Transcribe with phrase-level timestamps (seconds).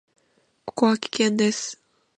[0.65, 1.79] ここは危険です。